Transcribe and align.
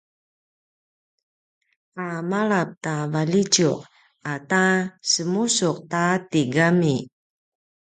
a 2.05 2.07
malap 2.29 2.69
ta 2.83 2.93
valjitjuq 3.13 3.79
ata 4.33 4.63
semusuq 5.11 5.77
ta 5.91 6.03
tigami 6.31 6.95